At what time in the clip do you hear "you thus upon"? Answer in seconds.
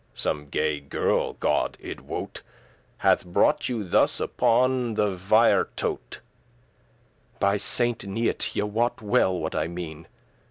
3.69-4.95